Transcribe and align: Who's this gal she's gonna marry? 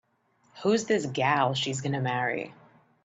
Who's 0.63 0.85
this 0.85 1.05
gal 1.05 1.53
she's 1.53 1.81
gonna 1.81 2.01
marry? 2.01 2.55